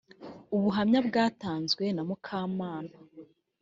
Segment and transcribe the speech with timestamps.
[0.55, 2.95] ubuhamya bwatanzwe na mukamana